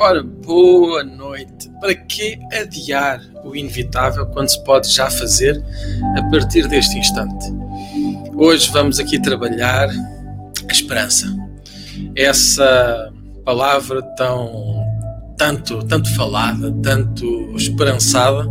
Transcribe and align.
Ora, 0.00 0.22
boa 0.22 1.02
noite. 1.02 1.68
Para 1.80 1.92
que 1.92 2.38
adiar 2.52 3.20
o 3.44 3.56
inevitável 3.56 4.26
quando 4.26 4.48
se 4.48 4.62
pode 4.62 4.88
já 4.88 5.10
fazer 5.10 5.60
a 6.16 6.22
partir 6.30 6.68
deste 6.68 6.96
instante? 6.96 7.46
Hoje 8.36 8.70
vamos 8.70 9.00
aqui 9.00 9.20
trabalhar 9.20 9.88
a 9.88 10.72
esperança. 10.72 11.26
Essa 12.14 13.12
palavra 13.44 14.00
tão 14.16 14.86
tanto, 15.36 15.82
tanto 15.84 16.14
falada, 16.14 16.72
tanto 16.80 17.26
esperançada 17.56 18.48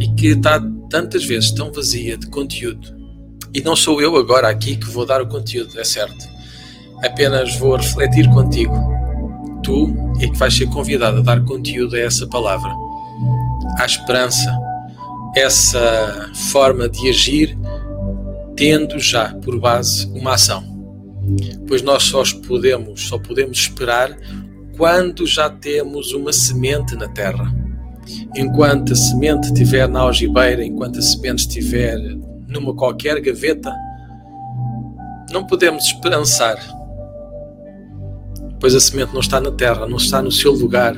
e 0.00 0.08
que 0.14 0.28
está 0.28 0.58
tantas 0.88 1.22
vezes 1.22 1.50
tão 1.50 1.70
vazia 1.70 2.16
de 2.16 2.28
conteúdo. 2.28 2.96
E 3.52 3.60
não 3.60 3.76
sou 3.76 4.00
eu 4.00 4.16
agora 4.16 4.48
aqui 4.48 4.74
que 4.74 4.88
vou 4.88 5.04
dar 5.04 5.20
o 5.20 5.28
conteúdo, 5.28 5.78
é 5.78 5.84
certo. 5.84 6.26
Apenas 7.04 7.54
vou 7.56 7.76
refletir 7.76 8.26
contigo 8.30 8.97
tu 9.62 9.94
é 10.20 10.26
que 10.26 10.36
vais 10.36 10.54
ser 10.54 10.66
convidado 10.68 11.18
a 11.18 11.22
dar 11.22 11.44
conteúdo 11.44 11.96
a 11.96 12.00
essa 12.00 12.26
palavra, 12.26 12.70
à 13.78 13.86
esperança, 13.86 14.58
essa 15.36 16.30
forma 16.50 16.88
de 16.88 17.08
agir, 17.08 17.58
tendo 18.56 18.98
já 18.98 19.34
por 19.34 19.58
base 19.60 20.06
uma 20.12 20.34
ação. 20.34 20.64
Pois 21.66 21.82
nós 21.82 22.04
só 22.04 22.22
podemos, 22.46 23.02
só 23.08 23.18
podemos 23.18 23.58
esperar 23.58 24.16
quando 24.76 25.26
já 25.26 25.50
temos 25.50 26.12
uma 26.12 26.32
semente 26.32 26.96
na 26.96 27.08
terra. 27.08 27.54
Enquanto 28.34 28.92
a 28.92 28.96
semente 28.96 29.48
estiver 29.48 29.88
na 29.88 30.00
algibeira, 30.00 30.64
enquanto 30.64 30.98
a 30.98 31.02
semente 31.02 31.40
estiver 31.40 31.98
numa 32.46 32.74
qualquer 32.74 33.20
gaveta, 33.20 33.74
não 35.30 35.46
podemos 35.46 35.84
esperançar 35.84 36.58
pois 38.60 38.74
a 38.74 38.80
semente 38.80 39.12
não 39.12 39.20
está 39.20 39.40
na 39.40 39.50
terra, 39.50 39.86
não 39.86 39.96
está 39.96 40.22
no 40.22 40.32
seu 40.32 40.52
lugar, 40.52 40.96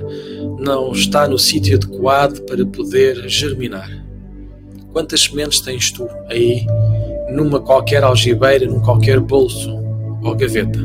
não 0.59 0.93
está 0.93 1.29
no 1.29 1.39
sítio 1.39 1.77
adequado 1.77 2.41
para 2.47 2.65
poder 2.67 3.29
germinar. 3.29 3.89
Quantas 4.93 5.23
sementes 5.23 5.61
tens 5.61 5.91
tu 5.93 6.09
aí, 6.29 6.67
numa 7.31 7.61
qualquer 7.61 8.03
algibeira, 8.03 8.67
num 8.67 8.81
qualquer 8.81 9.21
bolso 9.21 9.71
ou 10.23 10.35
gaveta? 10.35 10.79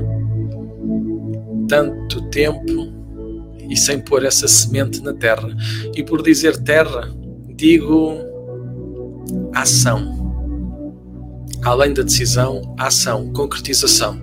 Tanto 1.68 2.22
tempo 2.30 2.94
e 3.70 3.76
sem 3.76 4.00
pôr 4.00 4.24
essa 4.24 4.48
semente 4.48 5.02
na 5.02 5.14
terra. 5.14 5.50
E 5.96 6.04
por 6.04 6.22
dizer 6.22 6.58
terra, 6.58 7.12
digo 7.56 8.20
ação 9.54 10.15
além 11.66 11.92
da 11.92 12.04
decisão, 12.04 12.76
ação, 12.78 13.34
concretização. 13.34 14.22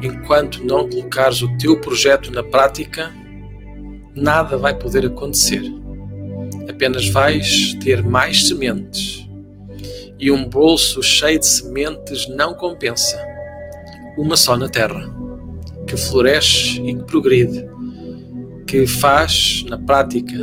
Enquanto 0.00 0.64
não 0.64 0.88
colocares 0.88 1.42
o 1.42 1.58
teu 1.58 1.80
projeto 1.80 2.30
na 2.30 2.44
prática, 2.44 3.12
nada 4.14 4.56
vai 4.56 4.72
poder 4.78 5.04
acontecer. 5.04 5.62
Apenas 6.70 7.08
vais 7.08 7.74
ter 7.82 8.04
mais 8.04 8.46
sementes. 8.46 9.28
E 10.18 10.30
um 10.30 10.48
bolso 10.48 11.02
cheio 11.02 11.40
de 11.40 11.46
sementes 11.46 12.28
não 12.28 12.54
compensa. 12.54 13.20
Uma 14.16 14.36
só 14.36 14.56
na 14.56 14.68
terra, 14.68 15.12
que 15.86 15.96
floresce 15.96 16.80
e 16.80 16.94
que 16.94 17.02
progride, 17.02 17.68
que 18.66 18.86
faz 18.86 19.64
na 19.68 19.76
prática 19.76 20.38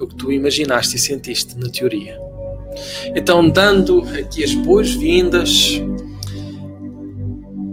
o 0.00 0.06
que 0.06 0.14
tu 0.16 0.32
imaginaste 0.32 0.96
e 0.96 0.98
sentiste 0.98 1.56
na 1.58 1.68
teoria. 1.68 2.29
Então, 3.14 3.48
dando 3.48 4.06
aqui 4.18 4.44
as 4.44 4.54
boas-vindas. 4.54 5.80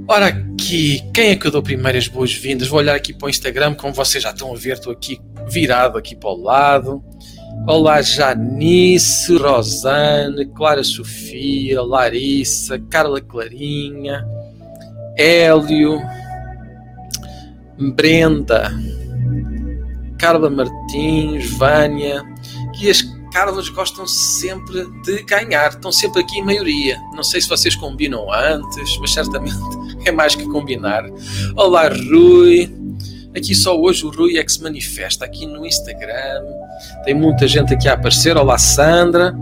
Ora, 0.08 0.28
aqui, 0.28 1.04
quem 1.14 1.30
é 1.30 1.36
que 1.36 1.48
eu 1.48 1.52
dou 1.52 1.62
primeiro 1.62 1.98
as 1.98 2.08
boas-vindas? 2.08 2.68
Vou 2.68 2.80
olhar 2.80 2.96
aqui 2.96 3.14
para 3.14 3.28
o 3.28 3.30
Instagram, 3.30 3.74
como 3.74 3.94
vocês 3.94 4.24
já 4.24 4.32
estão 4.32 4.54
a 4.54 4.56
ver, 4.58 4.74
estou 4.74 4.94
aqui 4.94 5.20
virado 5.50 5.98
aqui 5.98 6.16
para 6.16 6.30
o 6.30 6.42
lado. 6.42 7.04
Olá, 7.68 8.02
Janice, 8.02 9.36
Rosane, 9.36 10.46
Clara 10.46 10.84
Sofia, 10.84 11.82
Larissa, 11.82 12.80
Carla 12.80 13.20
Clarinha, 13.20 14.26
Hélio, 15.18 16.00
Brenda, 17.94 18.72
Carla 20.18 20.50
Martins, 20.50 21.50
Vânia 21.58 22.24
e 22.82 22.90
as 22.90 23.02
Carlos 23.38 23.70
gostam 23.70 24.08
sempre 24.08 24.90
de 25.04 25.22
ganhar, 25.22 25.70
estão 25.70 25.92
sempre 25.92 26.22
aqui 26.22 26.40
em 26.40 26.44
maioria. 26.44 27.00
Não 27.14 27.22
sei 27.22 27.40
se 27.40 27.48
vocês 27.48 27.76
combinam 27.76 28.34
antes, 28.34 28.98
mas 28.98 29.14
certamente 29.14 29.56
é 30.06 30.12
mais 30.12 30.34
que 30.34 30.44
combinar. 30.46 31.08
Olá, 31.56 31.88
Rui. 31.88 32.68
Aqui 33.36 33.54
só 33.54 33.80
hoje 33.80 34.08
o 34.08 34.10
Rui 34.10 34.40
é 34.40 34.44
que 34.44 34.52
se 34.52 34.64
manifesta 34.64 35.24
aqui 35.24 35.46
no 35.46 35.64
Instagram. 35.68 36.46
Tem 37.06 37.14
muita 37.14 37.48
gente 37.48 37.76
aqui 37.76 37.88
a 37.88 37.94
aparecer. 37.94 38.36
Olá, 38.36 38.58
Sandra. 38.58 39.36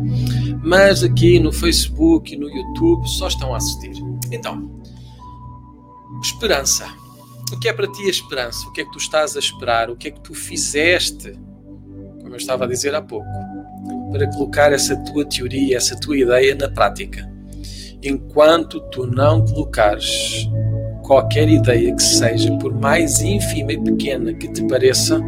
Mas 0.62 1.01
aqui 1.01 1.39
no 1.39 1.53
Facebook 1.53 2.33
e 2.33 2.38
no 2.38 2.50
YouTube 2.50 3.07
só 3.07 3.30
estão 3.30 3.53
a 3.53 3.57
assistir. 3.57 3.94
Então, 4.30 4.77
esperança. 6.21 6.86
O 7.50 7.57
que 7.57 7.69
é 7.69 7.71
para 7.71 7.88
ti 7.88 8.03
a 8.07 8.09
esperança? 8.09 8.68
O 8.68 8.74
que 8.74 8.81
é 8.81 8.83
que 8.83 8.92
tu 8.92 9.00
estás 9.00 9.38
a 9.38 9.39
esperar? 9.39 9.89
O 9.89 9.95
que 9.95 10.09
é 10.09 10.12
que 10.12 10.19
tu 10.19 10.33
fizeste? 10.33 11.31
Como 12.19 12.33
eu 12.33 12.38
estava 12.38 12.65
a 12.65 12.68
dizer 12.68 12.94
há 12.94 13.01
pouco 13.01 13.55
para 14.12 14.28
colocar 14.31 14.72
essa 14.72 14.96
tua 15.04 15.25
teoria, 15.25 15.78
essa 15.78 16.00
tua 16.00 16.18
ideia 16.18 16.56
na 16.56 16.69
prática. 16.69 17.30
Enquanto 18.04 18.80
tu 18.92 19.07
não 19.07 19.46
colocares 19.46 20.48
qualquer 21.04 21.50
ideia 21.50 21.96
que 21.96 22.04
seja, 22.04 22.56
por 22.57 22.74
mais 22.74 23.22
ínfima 23.22 23.74
e 23.74 23.84
pequena 23.84 24.34
que 24.34 24.52
te 24.52 24.63
pareça, 24.68 25.22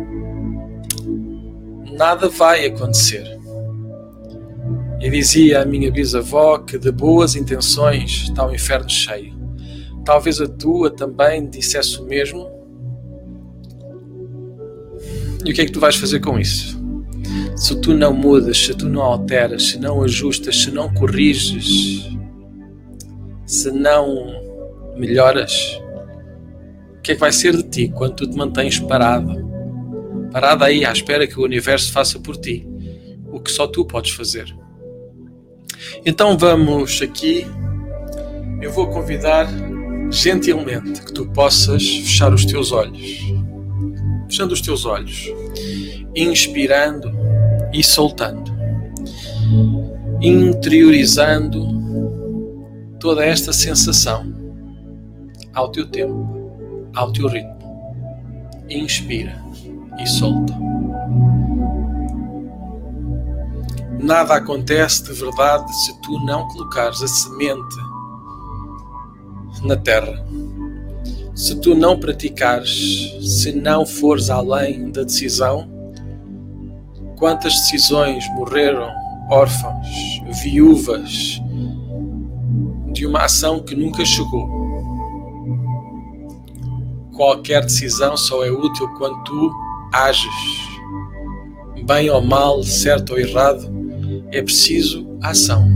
nada 1.97 2.29
vai 2.29 2.65
acontecer. 2.65 3.37
Eu 4.99 5.11
dizia 5.11 5.61
à 5.61 5.65
minha 5.65 5.91
bisavó 5.91 6.57
que 6.57 6.77
de 6.77 6.91
boas 6.91 7.35
intenções 7.35 8.23
está 8.23 8.47
o 8.47 8.53
inferno 8.53 8.89
cheio. 8.89 9.35
Talvez 10.03 10.41
a 10.41 10.47
tua 10.47 10.89
também 10.89 11.47
dissesse 11.47 11.99
o 12.01 12.05
mesmo. 12.05 12.49
E 15.45 15.51
o 15.51 15.53
que 15.53 15.61
é 15.61 15.65
que 15.65 15.71
tu 15.71 15.79
vais 15.79 15.95
fazer 15.95 16.19
com 16.19 16.39
isso? 16.39 16.76
Se 17.57 17.75
tu 17.81 17.95
não 17.95 18.13
mudas, 18.13 18.55
se 18.55 18.73
tu 18.75 18.87
não 18.87 19.01
alteras, 19.01 19.63
se 19.69 19.79
não 19.79 20.03
ajustas, 20.03 20.55
se 20.55 20.69
não 20.69 20.93
corriges, 20.93 22.07
se 23.47 23.71
não 23.71 24.95
melhoras, 24.95 25.81
o 26.97 27.01
que 27.01 27.13
é 27.13 27.15
que 27.15 27.19
vai 27.19 27.31
ser 27.31 27.57
de 27.57 27.63
ti 27.63 27.89
quando 27.89 28.13
tu 28.13 28.29
te 28.29 28.37
mantens 28.37 28.79
parado? 28.79 29.47
Parado 30.31 30.63
aí 30.63 30.85
à 30.85 30.91
espera 30.91 31.25
que 31.25 31.39
o 31.39 31.43
universo 31.43 31.91
faça 31.91 32.19
por 32.19 32.37
ti 32.37 32.67
o 33.31 33.39
que 33.39 33.51
só 33.51 33.65
tu 33.65 33.83
podes 33.85 34.11
fazer. 34.11 34.55
Então 36.05 36.37
vamos 36.37 37.01
aqui. 37.01 37.47
Eu 38.61 38.71
vou 38.71 38.87
convidar 38.87 39.47
gentilmente 40.11 41.01
que 41.01 41.13
tu 41.13 41.27
possas 41.31 41.81
fechar 41.81 42.33
os 42.33 42.45
teus 42.45 42.71
olhos. 42.71 43.19
Fechando 44.27 44.53
os 44.53 44.61
teus 44.61 44.85
olhos, 44.85 45.31
inspirando 46.15 47.16
e 47.77 47.83
soltando, 47.83 48.51
interiorizando 50.19 51.63
toda 52.99 53.23
esta 53.23 53.53
sensação 53.53 54.33
ao 55.53 55.71
teu 55.71 55.87
tempo, 55.87 56.89
ao 56.95 57.13
teu 57.13 57.27
ritmo. 57.27 57.55
Inspira 58.67 59.39
e 59.99 60.07
solta. 60.07 60.57
Nada 63.99 64.35
acontece 64.35 65.03
de 65.03 65.13
verdade 65.13 65.71
se 65.85 66.01
tu 66.01 66.19
não 66.25 66.47
colocares 66.47 67.03
a 67.03 67.07
semente 67.07 67.77
na 69.61 69.75
terra. 69.75 70.25
Se 71.35 71.55
tu 71.59 71.75
não 71.75 71.99
praticares, 71.99 73.11
se 73.21 73.51
não 73.51 73.85
fores 73.85 74.31
além 74.31 74.89
da 74.91 75.03
decisão, 75.03 75.76
Quantas 77.17 77.53
decisões 77.53 78.29
morreram 78.35 78.91
órfãos, 79.27 79.87
viúvas, 80.43 81.41
de 82.93 83.07
uma 83.07 83.23
ação 83.23 83.59
que 83.59 83.75
nunca 83.75 84.05
chegou. 84.05 84.47
Qualquer 87.15 87.63
decisão 87.63 88.15
só 88.15 88.45
é 88.45 88.51
útil 88.51 88.87
quando 88.97 89.23
tu 89.23 89.51
ages. 89.91 90.29
Bem 91.85 92.07
ou 92.11 92.21
mal, 92.21 92.61
certo 92.61 93.13
ou 93.13 93.19
errado, 93.19 93.67
é 94.31 94.39
preciso 94.41 95.17
ação. 95.23 95.67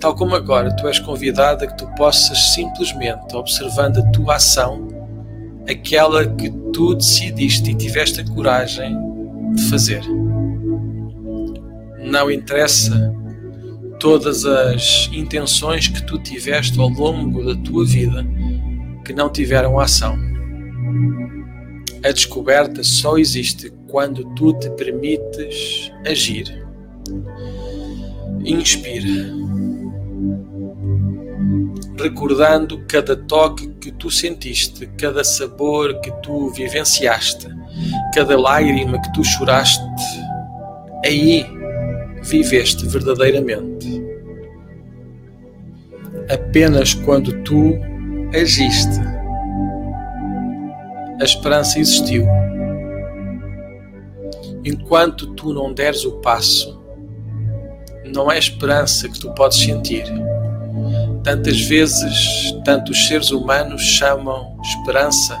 Tal 0.00 0.16
como 0.16 0.34
agora 0.34 0.74
tu 0.74 0.88
és 0.88 0.98
convidada 0.98 1.68
que 1.68 1.78
tu 1.78 1.86
possas 1.94 2.54
simplesmente, 2.54 3.36
observando 3.36 3.98
a 3.98 4.10
tua 4.10 4.34
ação, 4.34 4.88
aquela 5.68 6.26
que 6.26 6.50
tu 6.72 6.96
decidiste 6.96 7.70
e 7.70 7.74
tiveste 7.74 8.20
a 8.20 8.24
coragem 8.24 8.96
de 9.54 9.62
fazer 9.68 10.02
não 11.98 12.30
interessa 12.30 13.14
todas 13.98 14.46
as 14.46 15.08
intenções 15.12 15.88
que 15.88 16.02
tu 16.04 16.18
tiveste 16.18 16.78
ao 16.80 16.88
longo 16.88 17.44
da 17.44 17.54
tua 17.62 17.84
vida 17.84 18.26
que 19.04 19.12
não 19.12 19.30
tiveram 19.30 19.78
ação. 19.78 20.18
A 22.02 22.10
descoberta 22.12 22.82
só 22.82 23.18
existe 23.18 23.70
quando 23.88 24.24
tu 24.34 24.54
te 24.54 24.70
permites 24.70 25.92
agir. 26.06 26.66
Inspira, 28.42 29.34
recordando 31.98 32.82
cada 32.86 33.14
toque 33.14 33.68
que 33.74 33.92
tu 33.92 34.10
sentiste, 34.10 34.86
cada 34.96 35.22
sabor 35.22 36.00
que 36.00 36.10
tu 36.22 36.48
vivenciaste, 36.50 37.48
cada 38.14 38.38
lágrima 38.38 39.00
que 39.00 39.12
tu 39.12 39.22
choraste. 39.22 39.84
Aí 41.04 41.46
viveste 42.22 42.86
verdadeiramente. 42.86 44.02
Apenas 46.28 46.94
quando 46.94 47.42
tu 47.42 47.78
agiste, 48.34 49.00
a 51.20 51.24
esperança 51.24 51.78
existiu. 51.78 52.26
Enquanto 54.64 55.34
tu 55.34 55.52
não 55.54 55.72
deres 55.72 56.04
o 56.04 56.20
passo, 56.20 56.80
não 58.14 58.30
é 58.30 58.38
esperança 58.38 59.08
que 59.08 59.18
tu 59.18 59.32
podes 59.32 59.58
sentir. 59.58 60.04
Tantas 61.24 61.60
vezes, 61.62 62.54
tantos 62.64 63.06
seres 63.06 63.30
humanos 63.30 63.82
chamam 63.82 64.56
esperança 64.62 65.38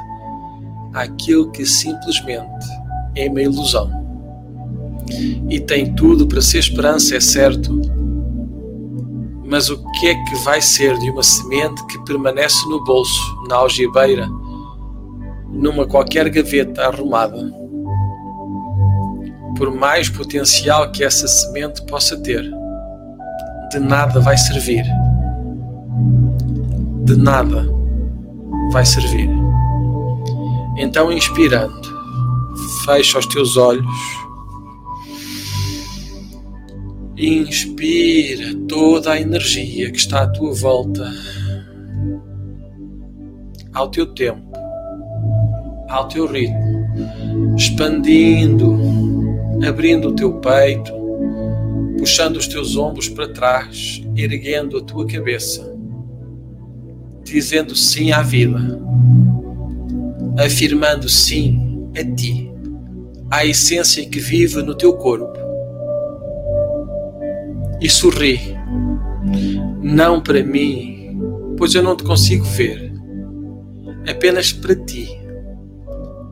àquilo 0.94 1.50
que 1.50 1.64
simplesmente 1.66 2.66
é 3.14 3.28
uma 3.28 3.42
ilusão. 3.42 3.99
E 5.48 5.60
tem 5.60 5.94
tudo 5.94 6.26
para 6.26 6.40
ser 6.40 6.58
esperança, 6.58 7.16
é 7.16 7.20
certo. 7.20 7.80
Mas 9.44 9.68
o 9.68 9.82
que 9.92 10.08
é 10.08 10.14
que 10.14 10.34
vai 10.44 10.60
ser 10.60 10.96
de 10.98 11.10
uma 11.10 11.22
semente 11.22 11.84
que 11.86 11.98
permanece 12.04 12.68
no 12.68 12.82
bolso, 12.84 13.20
na 13.48 13.56
algibeira, 13.56 14.28
numa 15.48 15.86
qualquer 15.86 16.28
gaveta 16.28 16.86
arrumada? 16.86 17.60
por 19.60 19.70
mais 19.70 20.08
potencial 20.08 20.90
que 20.90 21.04
essa 21.04 21.28
semente 21.28 21.82
possa 21.82 22.16
ter, 22.16 22.42
de 23.70 23.78
nada 23.78 24.18
vai 24.18 24.34
servir. 24.34 24.82
De 27.04 27.14
nada 27.14 27.68
vai 28.72 28.86
servir. 28.86 29.28
Então, 30.78 31.12
inspirando, 31.12 31.78
fecha 32.86 33.18
os 33.18 33.26
teus 33.26 33.58
olhos. 33.58 33.84
Inspira 37.22 38.54
toda 38.66 39.12
a 39.12 39.20
energia 39.20 39.90
que 39.90 39.98
está 39.98 40.22
à 40.22 40.26
tua 40.26 40.54
volta, 40.54 41.12
ao 43.74 43.90
teu 43.90 44.06
tempo, 44.06 44.50
ao 45.88 46.08
teu 46.08 46.26
ritmo, 46.26 46.86
expandindo 47.58 49.20
abrindo 49.66 50.08
o 50.08 50.12
teu 50.12 50.32
peito, 50.40 50.92
puxando 51.98 52.36
os 52.36 52.48
teus 52.48 52.76
ombros 52.76 53.08
para 53.08 53.28
trás, 53.28 54.02
erguendo 54.16 54.78
a 54.78 54.82
tua 54.82 55.06
cabeça, 55.06 55.76
dizendo 57.22 57.76
sim 57.76 58.12
à 58.12 58.22
vida, 58.22 58.58
afirmando 60.38 61.08
sim 61.08 61.90
a 61.94 62.16
ti, 62.16 62.50
à 63.30 63.44
essência 63.44 64.08
que 64.08 64.18
vive 64.18 64.62
no 64.62 64.74
teu 64.74 64.94
corpo. 64.94 65.49
E 67.80 67.88
sorri, 67.88 68.56
não 69.82 70.20
para 70.20 70.42
mim, 70.42 71.18
pois 71.56 71.74
eu 71.74 71.82
não 71.82 71.96
te 71.96 72.04
consigo 72.04 72.44
ver, 72.44 72.92
apenas 74.08 74.52
para 74.52 74.74
ti, 74.74 75.08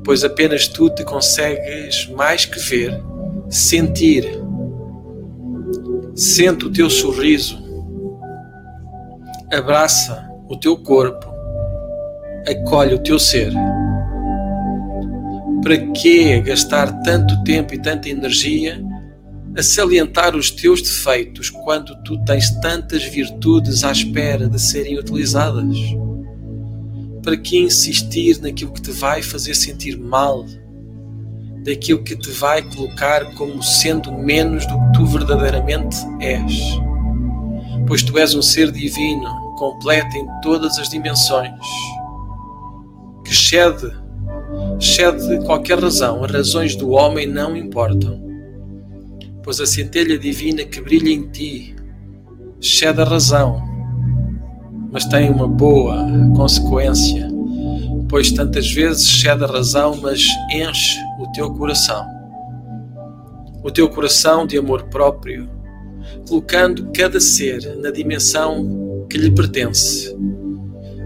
pois 0.05 0.25
apenas 0.25 0.69
tu 0.69 0.91
te 0.91 1.05
consegues 1.05 2.07
mais 2.09 2.45
que 2.45 2.59
ver 2.59 3.03
sentir. 3.49 4.29
Sente 6.15 6.67
o 6.67 6.73
teu 6.73 6.91
sorriso. 6.91 7.59
Abraça 9.53 10.29
o 10.49 10.57
teu 10.57 10.77
corpo. 10.77 11.27
Acolhe 12.47 12.95
o 12.95 12.99
teu 12.99 13.19
ser. 13.19 13.53
Para 15.63 15.77
que 15.93 16.41
gastar 16.41 17.03
tanto 17.03 17.43
tempo 17.45 17.75
e 17.75 17.79
tanta 17.79 18.09
energia 18.09 18.83
a 19.59 19.63
salientar 19.63 20.37
os 20.37 20.51
teus 20.51 20.81
defeitos 20.81 21.51
quando 21.51 22.01
tu 22.05 22.17
tens 22.25 22.49
tantas 22.61 23.03
virtudes 23.03 23.83
à 23.83 23.91
espera 23.91 24.49
de 24.49 24.61
serem 24.61 24.99
utilizadas? 24.99 25.77
Para 27.23 27.37
que 27.37 27.59
insistir 27.59 28.41
naquilo 28.41 28.73
que 28.73 28.81
te 28.81 28.93
vai 28.93 29.21
fazer 29.21 29.55
sentir 29.55 29.99
mal? 29.99 30.47
daquilo 31.65 32.03
que 32.03 32.17
te 32.17 32.31
vai 32.31 32.63
colocar 32.63 33.35
como 33.35 33.63
sendo 33.63 34.13
menos 34.13 34.65
do 34.67 34.75
que 34.75 34.93
tu 34.95 35.07
verdadeiramente 35.07 35.97
és. 36.21 36.79
Pois 37.87 38.03
tu 38.03 38.19
és 38.19 38.35
um 38.35 38.41
ser 38.41 38.71
divino, 38.71 39.55
completo 39.57 40.17
em 40.17 40.27
todas 40.41 40.79
as 40.79 40.89
dimensões, 40.89 41.53
que 43.25 43.33
excede, 43.33 43.93
excede 44.81 45.45
qualquer 45.45 45.79
razão. 45.79 46.25
As 46.25 46.31
razões 46.31 46.77
do 46.77 46.91
homem 46.91 47.27
não 47.27 47.57
importam, 47.57 48.28
pois 49.49 49.63
a 49.63 49.67
centelha 49.67 50.19
divina 50.19 50.63
que 50.63 50.79
brilha 50.79 51.09
em 51.09 51.27
ti 51.27 51.75
excede 52.61 53.01
a 53.01 53.05
razão, 53.05 53.63
mas 54.93 55.07
tem 55.07 55.31
uma 55.31 55.49
boa 55.49 56.07
consequência 56.37 57.27
pois 58.11 58.31
tantas 58.31 58.71
vezes 58.71 59.07
cede 59.07 59.43
a 59.43 59.47
razão, 59.47 59.97
mas 60.03 60.27
enche 60.53 60.99
o 61.19 61.33
teu 61.33 61.51
coração. 61.55 62.07
O 63.65 63.71
teu 63.71 63.89
coração 63.89 64.47
de 64.47 64.59
amor 64.59 64.83
próprio, 64.91 65.49
colocando 66.29 66.91
cada 66.93 67.19
ser 67.19 67.75
na 67.79 67.91
dimensão 67.91 69.07
que 69.09 69.17
lhe 69.17 69.31
pertence, 69.31 70.15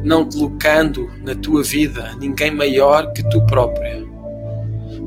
não 0.03 0.29
colocando 0.29 1.09
na 1.25 1.37
tua 1.37 1.63
vida 1.63 2.11
ninguém 2.19 2.51
maior 2.51 3.13
que 3.13 3.23
tu 3.31 3.41
própria. 3.47 4.12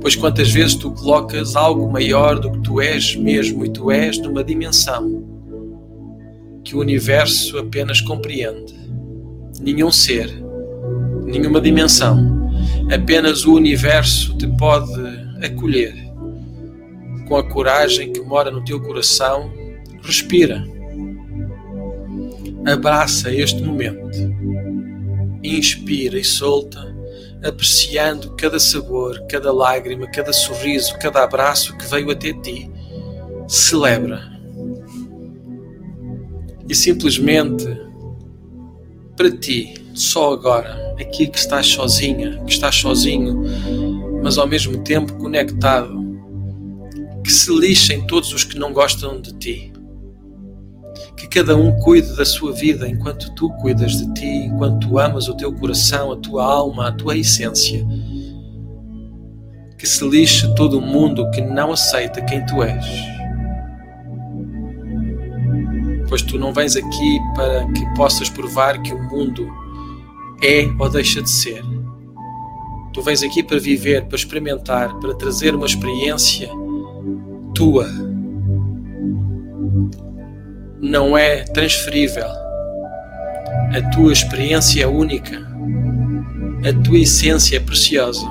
Pois 0.06 0.16
quantas 0.16 0.52
vezes 0.52 0.76
tu 0.76 0.92
colocas 0.92 1.56
algo 1.56 1.92
maior 1.92 2.40
do 2.40 2.52
que 2.52 2.60
tu 2.60 2.80
és 2.80 3.16
mesmo 3.16 3.66
e 3.66 3.70
tu 3.72 3.90
és 3.90 4.20
numa 4.20 4.44
dimensão 4.44 5.26
que 6.64 6.76
o 6.76 6.80
universo 6.80 7.58
apenas 7.58 8.02
compreende. 8.02 8.76
Nenhum 9.60 9.92
ser 9.92 10.32
nenhuma 11.26 11.60
dimensão. 11.60 12.52
Apenas 12.94 13.46
o 13.46 13.56
universo 13.56 14.38
te 14.38 14.46
pode 14.46 14.94
acolher. 15.44 15.96
Com 17.28 17.38
a 17.38 17.50
coragem 17.50 18.14
que 18.14 18.22
mora 18.22 18.52
no 18.52 18.64
teu 18.64 18.80
coração, 18.80 19.52
respira. 20.04 20.64
Abraça 22.64 23.34
este 23.34 23.64
momento. 23.64 24.08
Inspira 25.42 26.20
e 26.20 26.24
solta, 26.24 26.95
apreciando 27.46 28.36
cada 28.36 28.60
sabor, 28.60 29.26
cada 29.30 29.52
lágrima, 29.52 30.08
cada 30.08 30.34
sorriso, 30.34 30.98
cada 31.00 31.24
abraço 31.24 31.78
que 31.78 31.86
veio 31.86 32.10
até 32.12 32.34
ti. 32.34 32.70
Celebra. 33.48 34.34
E 36.68 36.74
simplesmente, 36.74 37.66
para 39.16 39.30
ti, 39.30 39.76
só 39.94 40.34
agora, 40.34 40.96
aqui 41.00 41.28
que 41.28 41.38
estás 41.38 41.68
sozinha, 41.68 42.44
que 42.44 42.52
estás 42.52 42.76
sozinho, 42.76 43.44
mas 44.24 44.38
ao 44.40 44.48
mesmo 44.48 44.84
tempo 44.84 45.14
conectado. 45.14 46.04
Que 47.24 47.32
se 47.32 47.52
lixem 47.52 48.06
todos 48.08 48.34
os 48.34 48.44
que 48.44 48.58
não 48.58 48.74
gostam 48.74 49.22
de 49.22 49.34
ti. 49.34 49.74
Que 51.18 51.28
cada 51.28 51.56
um 51.56 51.72
cuide 51.80 52.16
da 52.16 52.26
sua 52.26 52.52
vida 52.52 52.88
enquanto 52.88 53.34
tu 53.36 53.50
cuidas 53.62 53.94
de 53.94 54.14
ti, 54.14 54.26
enquanto 54.26 54.88
tu 54.88 55.00
amas 55.00 55.28
o 55.28 55.36
teu 55.36 55.52
coração, 55.54 56.12
a 56.12 56.18
tua 56.18 56.44
alma, 56.44 56.88
a 56.88 56.92
tua 56.92 57.18
essência. 57.18 57.86
Que 59.78 59.88
se 59.88 60.08
lixe 60.08 60.54
todo 60.56 60.78
o 60.78 60.82
mundo 60.82 61.30
que 61.32 61.42
não 61.42 61.72
aceita 61.72 62.22
quem 62.22 62.46
tu 62.46 62.62
és. 62.64 62.86
Pois 66.08 66.22
tu 66.22 66.38
não 66.38 66.54
vens 66.54 66.76
aqui 66.76 67.20
para 67.34 67.66
que 67.74 67.86
possas 67.96 68.30
provar 68.30 68.82
que 68.82 68.94
o 68.94 69.04
mundo 69.10 69.48
é 70.44 70.68
ou 70.80 70.90
deixa 70.90 71.22
de 71.22 71.30
ser. 71.30 71.64
Tu 72.94 73.02
vens 73.02 73.24
aqui 73.24 73.44
para 73.44 73.60
viver, 73.60 74.06
para 74.06 74.16
experimentar, 74.16 74.98
para 75.00 75.14
trazer 75.16 75.54
uma 75.56 75.66
experiência 75.66 76.50
tua. 77.54 77.88
Não 80.82 81.18
é 81.18 81.44
transferível. 81.44 82.26
A 82.26 83.82
tua 83.94 84.12
experiência 84.12 84.84
é 84.84 84.88
única. 84.88 85.46
A 86.68 86.84
tua 86.84 87.00
essência 87.00 87.58
é 87.58 87.60
preciosa. 87.60 88.26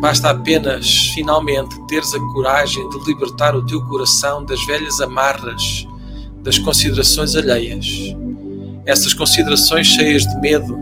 Basta 0.00 0.30
apenas, 0.30 1.12
finalmente, 1.14 1.74
teres 1.86 2.14
a 2.14 2.20
coragem 2.32 2.88
de 2.88 2.98
libertar 3.06 3.54
o 3.54 3.64
teu 3.64 3.80
coração 3.86 4.44
das 4.44 4.64
velhas 4.66 5.00
amarras 5.00 5.86
das 6.42 6.58
considerações 6.58 7.34
alheias 7.34 8.14
essas 8.86 9.14
considerações 9.14 9.86
cheias 9.86 10.26
de 10.26 10.40
medo 10.40 10.78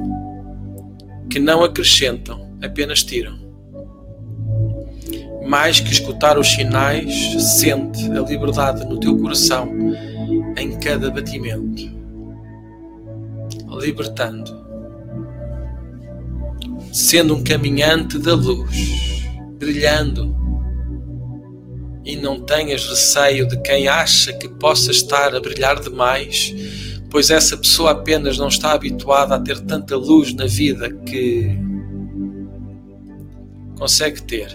que 1.30 1.38
não 1.38 1.62
acrescentam, 1.62 2.50
apenas 2.62 3.02
tiram. 3.02 3.40
Mais 5.46 5.80
que 5.80 5.92
escutar 5.92 6.38
os 6.38 6.48
sinais, 6.48 7.14
sente 7.58 8.10
a 8.10 8.20
liberdade 8.20 8.84
no 8.84 8.98
teu 8.98 9.16
coração 9.18 9.68
em 10.56 10.78
cada 10.78 11.10
batimento, 11.10 11.90
libertando, 13.80 14.50
sendo 16.92 17.34
um 17.34 17.44
caminhante 17.44 18.18
da 18.18 18.34
luz, 18.34 19.24
brilhando. 19.58 20.32
E 22.04 22.16
não 22.16 22.40
tenhas 22.40 22.84
receio 22.88 23.46
de 23.46 23.56
quem 23.62 23.86
acha 23.86 24.32
que 24.32 24.48
possa 24.48 24.90
estar 24.90 25.36
a 25.36 25.40
brilhar 25.40 25.78
demais, 25.78 26.52
pois 27.08 27.30
essa 27.30 27.56
pessoa 27.56 27.92
apenas 27.92 28.38
não 28.38 28.48
está 28.48 28.72
habituada 28.72 29.36
a 29.36 29.40
ter 29.40 29.60
tanta 29.60 29.96
luz 29.96 30.34
na 30.34 30.46
vida 30.46 30.90
que 30.90 31.56
consegue 33.78 34.20
ter, 34.22 34.48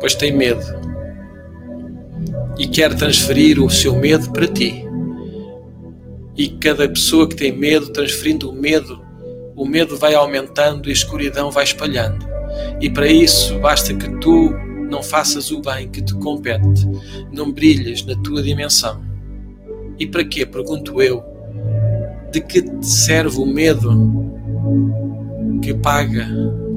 pois 0.00 0.16
tem 0.16 0.32
medo 0.32 0.93
e 2.58 2.66
quer 2.66 2.94
transferir 2.94 3.62
o 3.62 3.70
seu 3.70 3.96
medo 3.96 4.30
para 4.30 4.46
ti. 4.46 4.84
E 6.36 6.48
cada 6.48 6.88
pessoa 6.88 7.28
que 7.28 7.36
tem 7.36 7.52
medo, 7.52 7.90
transferindo 7.90 8.50
o 8.50 8.52
medo, 8.52 9.00
o 9.56 9.64
medo 9.64 9.96
vai 9.96 10.14
aumentando 10.14 10.88
e 10.88 10.90
a 10.90 10.92
escuridão 10.92 11.50
vai 11.50 11.64
espalhando. 11.64 12.26
E 12.80 12.90
para 12.90 13.08
isso 13.08 13.58
basta 13.60 13.94
que 13.94 14.08
tu 14.18 14.50
não 14.88 15.02
faças 15.02 15.50
o 15.50 15.60
bem 15.60 15.88
que 15.88 16.02
te 16.02 16.14
compete, 16.14 16.86
não 17.32 17.52
brilhas 17.52 18.04
na 18.04 18.16
tua 18.16 18.42
dimensão. 18.42 19.02
E 19.98 20.06
para 20.06 20.24
quê? 20.24 20.44
Pergunto 20.44 21.00
eu. 21.00 21.22
De 22.30 22.40
que 22.40 22.62
te 22.62 22.86
serve 22.86 23.38
o 23.38 23.46
medo 23.46 23.90
que 25.62 25.70
apaga, 25.70 26.28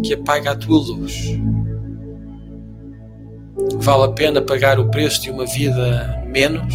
que 0.03 0.13
apaga 0.13 0.51
a 0.51 0.55
tua 0.55 0.79
luz? 0.79 1.37
Vale 3.79 4.03
a 4.03 4.09
pena 4.09 4.41
pagar 4.41 4.79
o 4.79 4.89
preço 4.89 5.21
de 5.21 5.31
uma 5.31 5.45
vida 5.45 6.23
menos? 6.27 6.73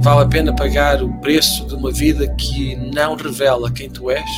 Vale 0.00 0.22
a 0.22 0.26
pena 0.26 0.54
pagar 0.54 1.02
o 1.02 1.12
preço 1.20 1.66
de 1.66 1.74
uma 1.74 1.90
vida 1.92 2.26
que 2.34 2.76
não 2.76 3.14
revela 3.14 3.70
quem 3.70 3.90
tu 3.90 4.10
és? 4.10 4.30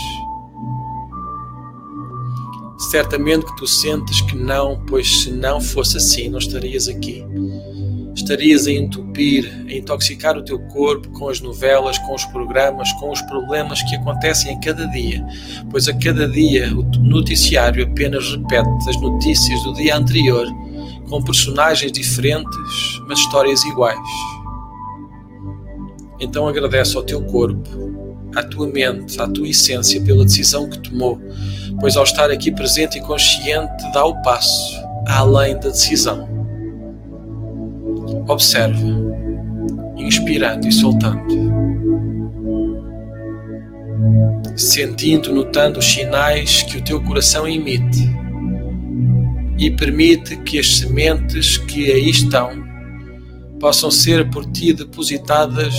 Certamente 2.91 3.47
que 3.47 3.57
tu 3.57 3.67
sentes 3.67 4.21
que 4.23 4.37
não, 4.37 4.83
pois 4.87 5.23
se 5.23 5.31
não 5.31 5.61
fosse 5.61 5.97
assim, 5.97 6.29
não 6.29 6.39
estarias 6.39 6.89
aqui. 6.89 7.25
Estarias 8.25 8.67
a 8.67 8.73
entupir, 8.73 9.67
a 9.69 9.73
intoxicar 9.75 10.35
o 10.35 10.43
teu 10.43 10.59
corpo 10.59 11.11
com 11.11 11.29
as 11.29 11.43
novelas, 11.43 11.99
com 11.99 12.15
os 12.15 12.25
programas, 12.25 12.91
com 12.95 13.11
os 13.11 13.21
problemas 13.21 13.83
que 13.83 13.97
acontecem 13.97 14.57
a 14.57 14.61
cada 14.61 14.87
dia, 14.87 15.23
pois 15.71 15.87
a 15.89 15.93
cada 15.93 16.27
dia 16.27 16.75
o 16.75 16.83
noticiário 17.01 17.85
apenas 17.85 18.31
repete 18.31 18.89
as 18.89 18.99
notícias 18.99 19.63
do 19.65 19.75
dia 19.75 19.95
anterior, 19.95 20.47
com 21.07 21.23
personagens 21.23 21.93
diferentes, 21.93 22.57
mas 23.07 23.19
histórias 23.19 23.63
iguais. 23.67 23.99
Então 26.19 26.49
agradece 26.49 26.97
ao 26.97 27.03
teu 27.03 27.23
corpo, 27.27 27.69
à 28.35 28.43
tua 28.43 28.67
mente, 28.67 29.21
à 29.21 29.29
tua 29.29 29.49
essência 29.49 30.01
pela 30.01 30.25
decisão 30.25 30.71
que 30.71 30.79
tomou, 30.79 31.21
pois 31.79 31.95
ao 31.95 32.05
estar 32.05 32.31
aqui 32.31 32.51
presente 32.51 32.97
e 32.97 33.03
consciente 33.03 33.93
dá 33.93 34.03
o 34.03 34.23
passo 34.23 34.83
além 35.09 35.61
da 35.61 35.69
decisão. 35.69 36.34
Observa, 38.29 38.87
inspirando 39.97 40.67
e 40.67 40.73
soltando. 40.73 41.35
Sentindo, 44.57 45.33
notando 45.33 45.79
os 45.79 45.85
sinais 45.85 46.63
que 46.63 46.79
o 46.79 46.85
teu 46.85 47.03
coração 47.03 47.47
emite 47.47 48.09
e 49.59 49.71
permite 49.71 50.37
que 50.39 50.59
as 50.59 50.79
sementes 50.79 51.59
que 51.59 51.91
aí 51.91 52.11
estão 52.11 52.51
possam 53.61 53.91
ser 53.91 54.29
por 54.31 54.45
ti 54.47 54.73
depositadas 54.73 55.75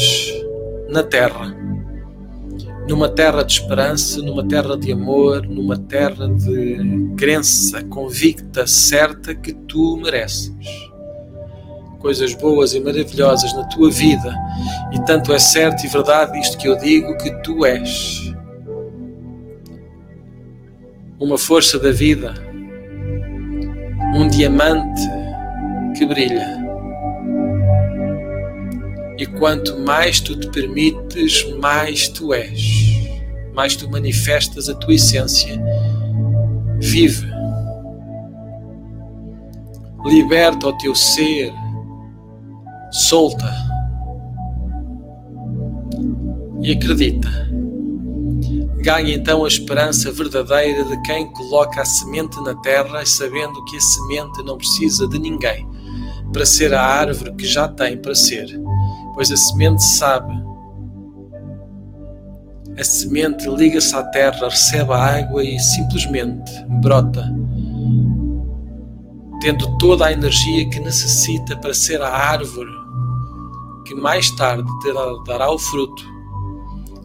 na 0.89 1.03
terra 1.03 1.55
numa 2.87 3.09
terra 3.09 3.43
de 3.43 3.53
esperança, 3.53 4.21
numa 4.21 4.47
terra 4.47 4.77
de 4.77 4.91
amor, 4.91 5.45
numa 5.47 5.77
terra 5.77 6.27
de 6.27 7.13
crença 7.17 7.83
convicta, 7.83 8.67
certa 8.67 9.33
que 9.33 9.53
tu 9.53 9.97
mereces. 9.97 10.53
Coisas 12.05 12.35
boas 12.35 12.75
e 12.75 12.79
maravilhosas 12.79 13.51
na 13.55 13.63
tua 13.63 13.89
vida, 13.89 14.31
e 14.93 15.03
tanto 15.05 15.33
é 15.33 15.39
certo 15.39 15.83
e 15.83 15.87
verdade 15.87 16.39
isto 16.39 16.55
que 16.55 16.67
eu 16.67 16.77
digo 16.77 17.17
que 17.17 17.31
tu 17.41 17.65
és 17.65 18.31
uma 21.19 21.35
força 21.35 21.79
da 21.79 21.91
vida, 21.91 22.35
um 24.13 24.27
diamante 24.27 25.01
que 25.97 26.05
brilha 26.05 26.45
e 29.17 29.25
quanto 29.25 29.79
mais 29.79 30.19
tu 30.19 30.39
te 30.39 30.47
permites, 30.49 31.43
mais 31.59 32.07
tu 32.07 32.35
és, 32.35 32.99
mais 33.51 33.75
tu 33.75 33.89
manifestas 33.89 34.69
a 34.69 34.75
tua 34.75 34.93
essência. 34.93 35.59
Vive. 36.77 37.25
Liberta 40.05 40.67
o 40.67 40.77
teu 40.77 40.93
ser. 40.93 41.64
Solta. 43.03 43.53
E 46.61 46.71
acredita. 46.71 47.29
Ganha 48.81 49.15
então 49.15 49.43
a 49.43 49.47
esperança 49.47 50.11
verdadeira 50.11 50.83
de 50.83 51.01
quem 51.01 51.31
coloca 51.31 51.81
a 51.81 51.85
semente 51.85 52.39
na 52.41 52.55
terra, 52.61 53.05
sabendo 53.05 53.63
que 53.65 53.77
a 53.77 53.81
semente 53.81 54.43
não 54.43 54.57
precisa 54.57 55.07
de 55.07 55.19
ninguém 55.19 55.67
para 56.31 56.45
ser 56.45 56.73
a 56.73 56.81
árvore 56.81 57.33
que 57.35 57.45
já 57.45 57.67
tem 57.67 57.97
para 57.97 58.13
ser 58.13 58.59
pois 59.15 59.31
a 59.31 59.37
semente 59.37 59.81
sabe. 59.81 60.33
A 62.77 62.83
semente 62.83 63.47
liga-se 63.47 63.95
à 63.95 64.03
terra, 64.03 64.49
recebe 64.49 64.91
a 64.91 64.97
água 64.97 65.41
e 65.41 65.57
simplesmente 65.57 66.51
brota, 66.81 67.33
tendo 69.39 69.77
toda 69.77 70.07
a 70.07 70.11
energia 70.11 70.69
que 70.69 70.81
necessita 70.81 71.55
para 71.55 71.73
ser 71.73 72.01
a 72.01 72.09
árvore 72.09 72.84
que 73.85 73.93
mais 73.93 74.31
tarde 74.31 74.67
te 74.81 74.91
dará 75.27 75.51
o 75.51 75.59
fruto, 75.59 76.03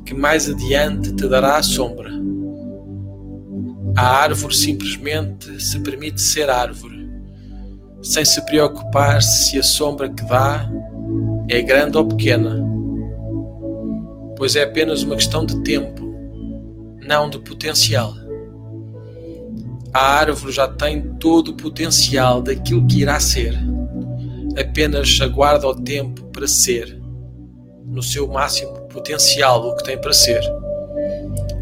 que 0.04 0.14
mais 0.14 0.48
adiante 0.48 1.12
te 1.12 1.28
dará 1.28 1.56
a 1.56 1.62
sombra. 1.62 2.10
A 3.96 4.22
árvore 4.22 4.56
simplesmente 4.56 5.60
se 5.62 5.78
permite 5.80 6.20
ser 6.20 6.48
árvore, 6.48 7.08
sem 8.02 8.24
se 8.24 8.40
preocupar 8.46 9.22
se 9.22 9.58
a 9.58 9.62
sombra 9.62 10.08
que 10.08 10.24
dá 10.24 10.68
é 11.48 11.60
grande 11.60 11.98
ou 11.98 12.06
pequena, 12.06 12.64
pois 14.36 14.56
é 14.56 14.62
apenas 14.62 15.02
uma 15.02 15.16
questão 15.16 15.44
de 15.44 15.62
tempo, 15.62 16.02
não 17.06 17.28
de 17.28 17.38
potencial. 17.38 18.14
A 19.92 20.18
árvore 20.20 20.52
já 20.52 20.66
tem 20.66 21.02
todo 21.16 21.48
o 21.48 21.56
potencial 21.56 22.40
daquilo 22.40 22.86
que 22.86 23.00
irá 23.00 23.20
ser, 23.20 23.54
apenas 24.58 25.18
aguarda 25.20 25.66
o 25.66 25.74
tempo 25.74 26.24
para 26.26 26.46
ser, 26.46 27.00
no 27.86 28.02
seu 28.02 28.28
máximo 28.28 28.72
potencial, 28.88 29.68
o 29.68 29.76
que 29.76 29.84
tem 29.84 29.98
para 29.98 30.12
ser, 30.12 30.42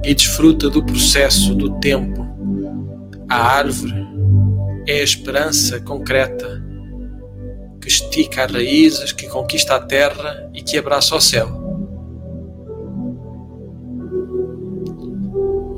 e 0.05 0.14
desfruta 0.14 0.68
do 0.70 0.85
processo 0.85 1.55
do 1.55 1.79
tempo. 1.81 2.27
A 3.29 3.37
árvore 3.37 4.07
é 4.87 5.01
a 5.01 5.03
esperança 5.03 5.81
concreta 5.81 6.64
que 7.81 7.88
estica 7.88 8.44
as 8.44 8.53
raízes, 8.53 9.12
que 9.12 9.29
conquista 9.29 9.77
a 9.77 9.81
terra 9.81 10.51
e 10.55 10.62
que 10.62 10.79
abraça 10.79 11.14
o 11.14 11.20
céu. 11.20 11.48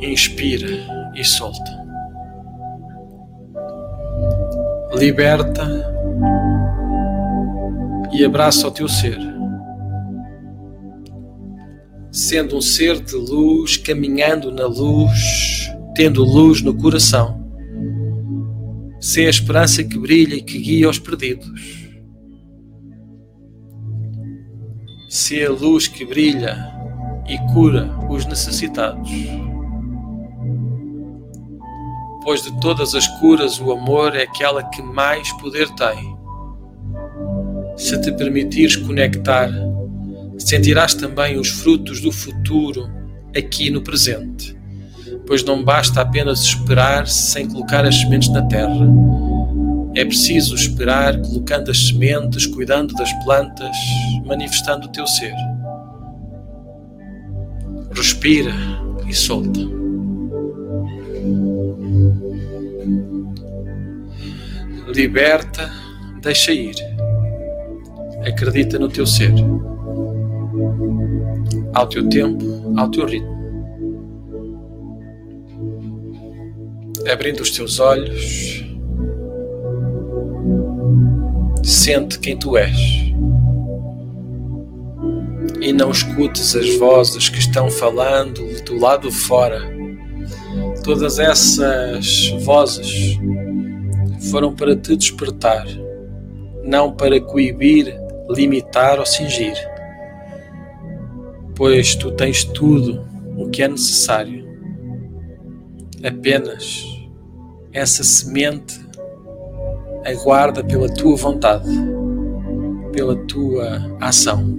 Inspira 0.00 1.10
e 1.14 1.24
solta. 1.24 1.80
Liberta 4.94 5.90
e 8.12 8.24
abraça 8.24 8.66
o 8.66 8.70
teu 8.70 8.88
ser. 8.88 9.18
Sendo 12.12 12.56
um 12.56 12.60
ser 12.60 13.00
de 13.00 13.14
luz, 13.14 13.76
caminhando 13.76 14.50
na 14.50 14.66
luz, 14.66 15.70
tendo 15.94 16.24
luz 16.24 16.62
no 16.62 16.74
coração. 16.74 17.40
Ser 19.00 19.26
a 19.26 19.30
esperança 19.30 19.84
que 19.84 19.98
brilha 19.98 20.34
e 20.34 20.42
que 20.42 20.58
guia 20.58 20.88
os 20.88 20.98
perdidos 20.98 21.80
se 25.10 25.44
a 25.44 25.50
luz 25.50 25.88
que 25.88 26.04
brilha 26.04 26.72
e 27.28 27.36
cura 27.52 27.90
os 28.08 28.24
necessitados. 28.26 29.10
Pois 32.22 32.42
de 32.42 32.60
todas 32.60 32.94
as 32.94 33.08
curas, 33.18 33.60
o 33.60 33.72
amor 33.72 34.14
é 34.14 34.22
aquela 34.22 34.62
que 34.62 34.80
mais 34.80 35.32
poder 35.32 35.68
tem. 35.70 36.09
Se 37.80 38.00
te 38.00 38.12
permitires 38.12 38.76
conectar, 38.76 39.50
sentirás 40.38 40.94
também 40.94 41.38
os 41.38 41.48
frutos 41.48 42.00
do 42.00 42.12
futuro 42.12 42.88
aqui 43.34 43.70
no 43.70 43.82
presente 43.82 44.60
pois 45.30 45.44
não 45.44 45.62
basta 45.62 46.00
apenas 46.00 46.40
esperar 46.42 47.06
sem 47.06 47.48
colocar 47.48 47.84
as 47.84 47.94
sementes 48.00 48.28
na 48.30 48.42
terra. 48.42 48.84
É 49.94 50.04
preciso 50.04 50.56
esperar 50.56 51.20
colocando 51.20 51.70
as 51.70 51.86
sementes, 51.86 52.46
cuidando 52.46 52.92
das 52.94 53.12
plantas, 53.24 53.76
manifestando 54.26 54.88
o 54.88 54.90
teu 54.90 55.06
ser. 55.06 55.32
Respira 57.94 58.52
e 59.08 59.14
solta. 59.14 59.60
Liberta, 64.92 65.70
deixa 66.22 66.52
ir. 66.52 66.74
Acredita 68.26 68.78
no 68.78 68.88
teu 68.88 69.06
ser. 69.06 69.33
Ao 71.74 71.87
teu 71.87 72.09
tempo, 72.09 72.44
ao 72.76 72.90
teu 72.90 73.06
ritmo. 73.06 73.40
Abrindo 77.11 77.40
os 77.40 77.50
teus 77.50 77.80
olhos, 77.80 78.64
sente 81.62 82.18
quem 82.18 82.38
tu 82.38 82.56
és 82.56 83.11
e 85.61 85.72
não 85.72 85.90
escutes 85.90 86.56
as 86.56 86.74
vozes 86.76 87.28
que 87.28 87.38
estão 87.38 87.70
falando 87.70 88.42
do 88.64 88.78
lado 88.78 89.11
fora. 89.12 89.61
Todas 90.83 91.18
essas 91.18 92.28
vozes 92.42 93.18
foram 94.30 94.54
para 94.54 94.74
te 94.74 94.96
despertar, 94.96 95.66
não 96.64 96.92
para 96.92 97.20
coibir, 97.20 97.99
limitar 98.30 98.98
ou 98.98 99.06
cingir, 99.06 99.56
pois 101.54 101.94
tu 101.94 102.12
tens 102.12 102.44
tudo 102.44 103.04
o 103.36 103.50
que 103.50 103.62
é 103.62 103.68
necessário. 103.68 104.48
Apenas 106.02 106.84
essa 107.72 108.02
semente 108.02 108.80
aguarda 110.04 110.64
pela 110.64 110.88
tua 110.88 111.16
vontade, 111.16 111.68
pela 112.92 113.16
tua 113.26 113.96
ação. 114.00 114.58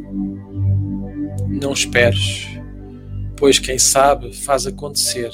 Não 1.47 1.73
esperes, 1.73 2.47
pois 3.36 3.60
quem 3.60 3.79
sabe 3.79 4.34
faz 4.34 4.67
acontecer, 4.67 5.31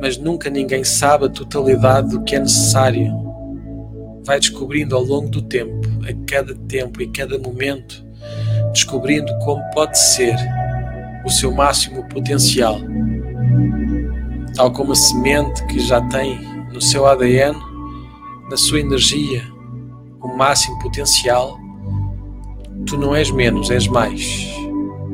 mas 0.00 0.16
nunca 0.16 0.50
ninguém 0.50 0.84
sabe 0.84 1.26
a 1.26 1.30
totalidade 1.30 2.10
do 2.10 2.22
que 2.22 2.36
é 2.36 2.40
necessário. 2.40 3.23
Vai 4.24 4.40
descobrindo 4.40 4.96
ao 4.96 5.02
longo 5.02 5.28
do 5.28 5.42
tempo, 5.42 5.88
a 6.02 6.30
cada 6.30 6.54
tempo 6.54 7.02
e 7.02 7.08
cada 7.08 7.38
momento, 7.38 8.04
descobrindo 8.72 9.32
como 9.40 9.62
pode 9.70 9.98
ser 9.98 10.34
o 11.24 11.30
seu 11.30 11.52
máximo 11.52 12.08
potencial. 12.08 12.78
Tal 14.54 14.72
como 14.72 14.92
a 14.92 14.96
semente 14.96 15.64
que 15.66 15.80
já 15.80 16.00
tem 16.08 16.38
no 16.72 16.80
seu 16.80 17.06
ADN, 17.06 17.56
na 18.50 18.56
sua 18.56 18.80
energia, 18.80 19.42
o 20.22 20.28
máximo 20.36 20.78
potencial, 20.78 21.58
tu 22.86 22.96
não 22.96 23.14
és 23.14 23.30
menos, 23.30 23.70
és 23.70 23.86
mais 23.86 24.54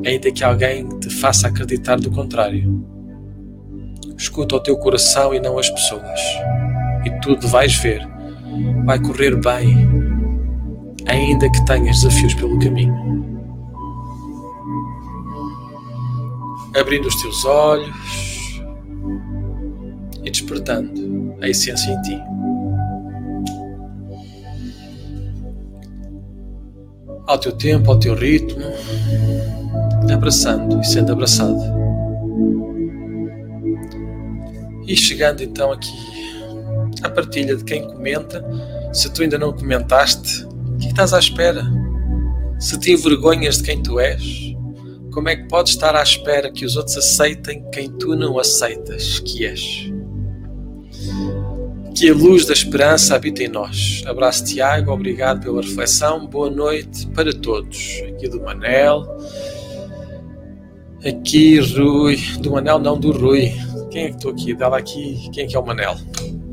ainda 0.06 0.30
que 0.30 0.42
alguém 0.42 0.88
te 1.00 1.10
faça 1.10 1.48
acreditar 1.48 1.98
do 1.98 2.10
contrário. 2.10 2.84
Escuta 4.16 4.56
o 4.56 4.60
teu 4.60 4.76
coração 4.76 5.34
e 5.34 5.40
não 5.40 5.58
as 5.58 5.68
pessoas, 5.70 6.20
e 7.04 7.10
tudo 7.22 7.48
vais 7.48 7.74
ver, 7.74 8.06
vai 8.84 8.98
correr 9.00 9.36
bem, 9.36 9.88
ainda 11.06 11.50
que 11.50 11.64
tenhas 11.66 12.00
desafios 12.00 12.34
pelo 12.34 12.58
caminho. 12.58 12.94
Abrindo 16.78 17.08
os 17.08 17.20
teus 17.20 17.44
olhos 17.44 18.62
e 20.24 20.30
despertando 20.30 21.34
a 21.40 21.48
essência 21.48 21.90
em 21.90 22.02
ti. 22.02 22.22
Ao 27.26 27.38
teu 27.38 27.52
tempo, 27.52 27.90
ao 27.90 27.98
teu 27.98 28.14
ritmo 28.14 28.64
abraçando 30.12 30.80
e 30.80 30.84
sendo 30.84 31.12
abraçado. 31.12 31.60
E 34.86 34.96
chegando 34.96 35.42
então 35.42 35.72
aqui 35.72 36.19
à 37.02 37.10
partilha 37.10 37.56
de 37.56 37.64
quem 37.64 37.86
comenta, 37.86 38.44
se 38.92 39.12
tu 39.12 39.22
ainda 39.22 39.38
não 39.38 39.52
comentaste, 39.52 40.44
o 40.44 40.76
que 40.78 40.88
estás 40.88 41.12
à 41.12 41.18
espera? 41.18 41.64
Se 42.58 42.78
te 42.78 42.92
envergonhas 42.92 43.58
de 43.58 43.64
quem 43.64 43.82
tu 43.82 43.98
és, 43.98 44.54
como 45.12 45.28
é 45.28 45.36
que 45.36 45.48
podes 45.48 45.72
estar 45.72 45.96
à 45.96 46.02
espera 46.02 46.50
que 46.50 46.64
os 46.64 46.76
outros 46.76 46.96
aceitem 46.96 47.64
quem 47.72 47.90
tu 47.90 48.14
não 48.14 48.38
aceitas 48.38 49.18
que 49.20 49.44
és? 49.44 49.90
Que 51.96 52.10
a 52.10 52.14
luz 52.14 52.46
da 52.46 52.52
esperança 52.52 53.14
habite 53.14 53.42
em 53.42 53.48
nós. 53.48 54.02
Abraço, 54.06 54.44
Tiago. 54.44 54.92
Obrigado 54.92 55.42
pela 55.42 55.60
reflexão. 55.60 56.26
Boa 56.26 56.48
noite 56.48 57.06
para 57.08 57.32
todos. 57.32 58.00
Aqui 58.08 58.28
do 58.28 58.40
Manel. 58.40 59.04
Aqui, 61.04 61.58
Rui. 61.58 62.16
Do 62.40 62.52
Manel, 62.52 62.78
não, 62.78 62.98
do 62.98 63.10
Rui. 63.10 63.52
Quem 63.90 64.04
é 64.04 64.08
que 64.10 64.16
estou 64.16 64.30
aqui? 64.30 64.54
Dava 64.54 64.78
aqui. 64.78 65.28
Quem 65.32 65.44
é 65.44 65.46
que 65.48 65.56
é 65.56 65.58
o 65.58 65.66
Manel? 65.66 65.96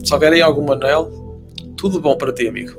Se 0.08 0.14
houver 0.14 0.42
algum 0.42 0.64
Manel, 0.64 1.44
tudo 1.76 2.00
bom 2.00 2.16
para 2.16 2.32
ti, 2.32 2.48
amigo. 2.48 2.72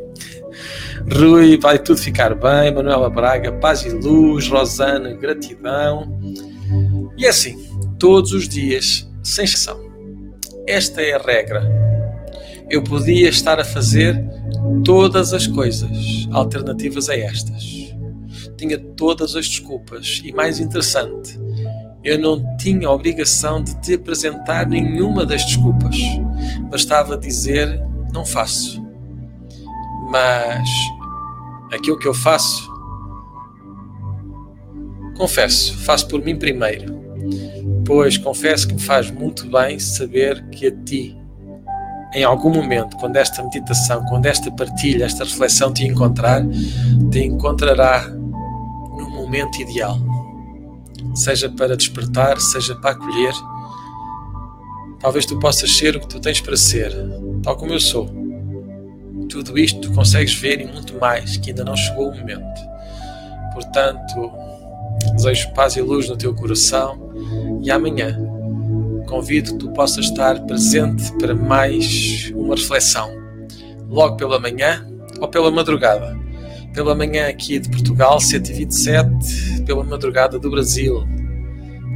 Rui, 1.13 1.59
vai 1.59 1.79
tudo 1.79 2.01
ficar 2.01 2.35
bem. 2.35 2.75
Manuela 2.75 3.11
Braga, 3.11 3.53
paz 3.53 3.83
e 3.83 3.91
luz. 3.91 4.49
Rosana, 4.49 5.13
gratidão. 5.13 6.19
E 7.19 7.27
é 7.27 7.29
assim, 7.29 7.69
todos 7.99 8.33
os 8.33 8.49
dias, 8.49 9.07
sem 9.23 9.45
exceção. 9.45 9.79
Esta 10.67 11.03
é 11.03 11.17
a 11.17 11.19
regra. 11.19 11.71
Eu 12.71 12.83
podia 12.83 13.29
estar 13.29 13.61
a 13.61 13.65
fazer 13.65 14.19
todas 14.83 15.35
as 15.35 15.47
coisas 15.47 16.27
alternativas 16.33 17.11
a 17.11 17.15
estas. 17.15 17.93
Tinha 18.57 18.79
todas 18.97 19.37
as 19.37 19.47
desculpas 19.47 20.23
e, 20.25 20.33
mais 20.33 20.61
interessante, 20.61 21.39
eu 22.03 22.19
não 22.19 22.57
tinha 22.57 22.89
obrigação 22.89 23.63
de 23.63 23.79
te 23.83 23.93
apresentar 23.97 24.67
nenhuma 24.67 25.27
das 25.27 25.45
desculpas. 25.45 25.95
Bastava 26.71 27.17
dizer: 27.17 27.81
não 28.13 28.25
faço. 28.25 28.83
Mas 30.11 30.69
aquilo 31.73 31.99
que 31.99 32.09
eu 32.09 32.15
faço, 32.15 32.71
confesso, 35.17 35.77
faço 35.79 36.09
por 36.09 36.23
mim 36.23 36.37
primeiro. 36.37 36.99
Pois 37.85 38.17
confesso 38.17 38.69
que 38.69 38.75
me 38.75 38.81
faz 38.81 39.11
muito 39.11 39.47
bem 39.51 39.79
saber 39.79 40.49
que 40.51 40.67
a 40.67 40.85
ti, 40.85 41.17
em 42.15 42.25
algum 42.25 42.51
momento, 42.51 42.97
quando 42.97 43.17
esta 43.17 43.43
meditação, 43.43 44.05
quando 44.07 44.27
esta 44.27 44.51
partilha, 44.51 45.05
esta 45.05 45.25
reflexão 45.25 45.73
te 45.73 45.85
encontrar, 45.85 46.43
te 47.11 47.25
encontrará 47.25 48.09
no 48.09 49.11
momento 49.11 49.61
ideal 49.61 49.99
seja 51.19 51.49
para 51.49 51.77
despertar, 51.77 52.41
seja 52.41 52.75
para 52.77 52.91
acolher. 52.91 53.33
Talvez 55.01 55.27
tu 55.27 55.39
possas 55.39 55.71
ser 55.71 55.97
o 55.97 56.01
que 56.01 56.09
tu 56.09 56.21
tens 56.21 56.41
para 56.41 56.57
ser, 56.57 56.93
tal 57.43 57.57
como 57.57 57.73
eu 57.73 57.81
sou. 57.81 58.09
Tudo 59.29 59.59
isto 59.59 59.81
tu 59.81 59.93
consegues 59.93 60.35
ver 60.35 60.61
e 60.61 60.67
muito 60.67 60.99
mais, 60.99 61.37
que 61.37 61.51
ainda 61.51 61.65
não 61.65 61.77
chegou 61.77 62.09
o 62.09 62.17
momento. 62.17 62.61
Portanto, 63.53 64.33
desejo 65.15 65.53
paz 65.55 65.77
e 65.77 65.81
luz 65.81 66.09
no 66.09 66.17
teu 66.17 66.35
coração 66.35 67.13
e 67.63 67.71
amanhã 67.71 68.19
convido 69.07 69.53
que 69.53 69.59
tu 69.59 69.71
possas 69.73 70.07
estar 70.07 70.41
presente 70.47 71.13
para 71.19 71.35
mais 71.35 72.31
uma 72.35 72.55
reflexão, 72.55 73.11
logo 73.89 74.17
pela 74.17 74.39
manhã 74.39 74.87
ou 75.21 75.29
pela 75.29 75.51
madrugada 75.51 76.19
pela 76.79 76.95
manhã 76.95 77.29
aqui 77.29 77.59
de 77.59 77.69
Portugal, 77.71 78.19
7h27, 78.19 79.65
pela 79.65 79.83
madrugada 79.83 80.39
do 80.39 80.49
Brasil, 80.49 81.03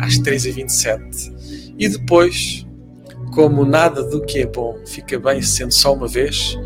às 0.01 0.19
3h27. 0.19 1.75
E 1.79 1.89
depois, 1.89 2.67
como 3.33 3.65
nada 3.65 4.03
do 4.03 4.21
que 4.23 4.41
é 4.41 4.47
bom 4.47 4.79
fica 4.87 5.19
bem 5.19 5.43
sendo 5.43 5.73
só 5.73 5.95
uma 5.95 6.07
vez, 6.07 6.57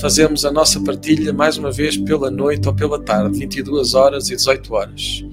fazemos 0.00 0.44
a 0.44 0.50
nossa 0.50 0.80
partilha 0.80 1.32
mais 1.32 1.56
uma 1.56 1.70
vez 1.70 1.96
pela 1.96 2.30
noite 2.30 2.66
ou 2.68 2.74
pela 2.74 3.00
tarde, 3.00 3.38
22 3.38 3.94
horas 3.94 4.28
e 4.28 4.36
18 4.36 4.74
horas. 4.74 5.24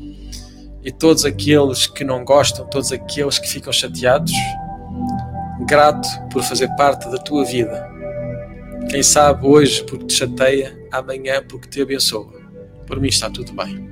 E 0.84 0.92
todos 0.92 1.26
aqueles 1.26 1.86
que 1.88 2.04
não 2.04 2.26
gostam, 2.26 2.66
todos 2.68 2.92
aqueles 2.92 3.38
que 3.38 3.48
ficam 3.48 3.72
chateados, 3.72 4.32
grato 5.68 6.08
por 6.32 6.42
fazer 6.44 6.68
parte 6.76 7.10
da 7.10 7.18
tua 7.18 7.46
vida 7.46 7.92
quem 8.90 9.04
sabe 9.04 9.48
hoje 9.48 9.84
porque 9.86 10.06
te 10.06 10.14
chateia, 10.14 10.78
amanhã 10.92 11.42
porque 11.48 11.70
te 11.70 11.82
abençoa. 11.82 12.41
Por 12.92 13.00
mim 13.00 13.08
está 13.08 13.30
tudo 13.30 13.54
bem. 13.54 13.88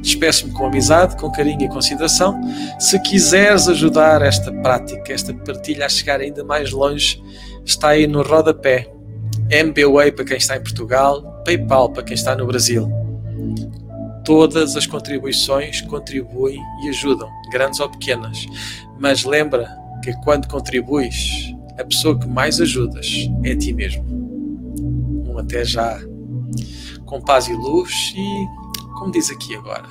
Despeço-me 0.00 0.54
com 0.54 0.64
amizade, 0.64 1.18
com 1.18 1.30
carinho 1.30 1.60
e 1.60 1.68
consideração. 1.68 2.40
Se 2.78 2.98
quiseres 2.98 3.68
ajudar 3.68 4.22
esta 4.22 4.50
prática, 4.50 5.12
esta 5.12 5.34
partilha 5.34 5.84
a 5.84 5.88
chegar 5.88 6.18
ainda 6.18 6.42
mais 6.42 6.72
longe, 6.72 7.22
está 7.62 7.88
aí 7.88 8.06
no 8.06 8.22
rodapé. 8.22 8.90
MBWay 9.50 10.12
para 10.12 10.24
quem 10.24 10.38
está 10.38 10.56
em 10.56 10.62
Portugal, 10.62 11.42
PayPal 11.44 11.90
para 11.90 12.02
quem 12.02 12.14
está 12.14 12.34
no 12.34 12.46
Brasil. 12.46 12.90
Todas 14.24 14.76
as 14.76 14.86
contribuições 14.86 15.82
contribuem 15.82 16.58
e 16.84 16.88
ajudam, 16.88 17.28
grandes 17.52 17.80
ou 17.80 17.90
pequenas. 17.90 18.46
Mas 18.98 19.24
lembra 19.24 19.68
que 20.02 20.14
quando 20.24 20.48
contribuis, 20.48 21.52
a 21.78 21.84
pessoa 21.84 22.18
que 22.18 22.26
mais 22.26 22.62
ajudas 22.62 23.28
é 23.44 23.52
a 23.52 23.58
ti 23.58 23.74
mesmo. 23.74 24.06
Um 25.26 25.36
até 25.36 25.66
já, 25.66 26.00
com 27.08 27.20
paz 27.20 27.48
e 27.48 27.54
luz, 27.54 28.12
e 28.14 28.46
como 28.98 29.10
diz 29.10 29.30
aqui 29.30 29.56
agora, 29.56 29.88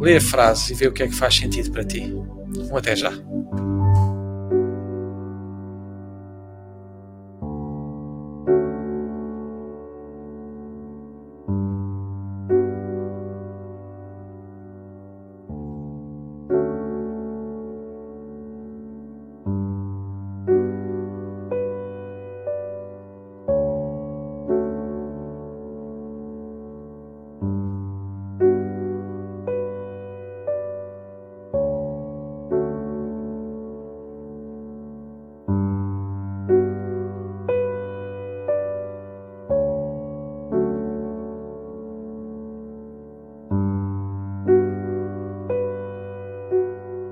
lê 0.00 0.16
a 0.16 0.20
frase 0.20 0.72
e 0.72 0.76
vê 0.76 0.88
o 0.88 0.92
que 0.92 1.02
é 1.02 1.06
que 1.08 1.14
faz 1.14 1.36
sentido 1.36 1.70
para 1.70 1.84
ti. 1.84 2.12
Um 2.70 2.76
até 2.76 2.96
já. 2.96 3.12